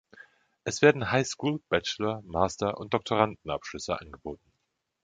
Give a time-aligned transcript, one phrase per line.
[0.63, 4.51] Es werden Highschool-, Bachelor-, Master- und Doktorandenabschlüsse angeboten.